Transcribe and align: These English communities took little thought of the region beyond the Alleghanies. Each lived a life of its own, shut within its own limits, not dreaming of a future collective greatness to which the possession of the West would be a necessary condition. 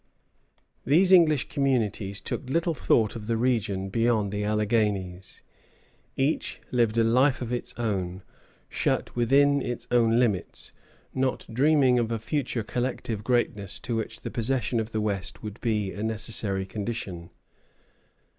These 0.83 1.11
English 1.11 1.47
communities 1.47 2.21
took 2.21 2.49
little 2.49 2.73
thought 2.73 3.15
of 3.15 3.27
the 3.27 3.37
region 3.37 3.89
beyond 3.89 4.31
the 4.31 4.43
Alleghanies. 4.43 5.43
Each 6.17 6.59
lived 6.71 6.97
a 6.97 7.03
life 7.03 7.39
of 7.39 7.53
its 7.53 7.75
own, 7.77 8.23
shut 8.67 9.15
within 9.15 9.61
its 9.61 9.87
own 9.91 10.19
limits, 10.19 10.73
not 11.13 11.45
dreaming 11.53 11.99
of 11.99 12.11
a 12.11 12.17
future 12.17 12.63
collective 12.63 13.23
greatness 13.23 13.79
to 13.81 13.95
which 13.95 14.21
the 14.21 14.31
possession 14.31 14.79
of 14.79 14.91
the 14.91 15.01
West 15.01 15.43
would 15.43 15.61
be 15.61 15.91
a 15.93 16.01
necessary 16.01 16.65
condition. 16.65 17.29